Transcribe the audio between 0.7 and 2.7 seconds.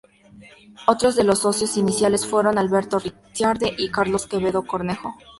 Otros de los socios iniciales fueron